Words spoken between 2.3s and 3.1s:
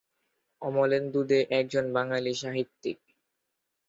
সাহিত্যিক।